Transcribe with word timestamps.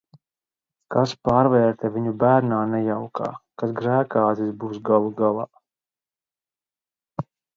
Kas 0.93 1.11
pārvērta 1.29 1.91
viņu 1.97 2.13
bērnā 2.23 2.61
nejaukā, 2.71 3.29
kas 3.63 3.75
grēkāzis 3.81 4.51
būs 4.65 4.79
galu 4.91 5.13
galā? 5.23 5.47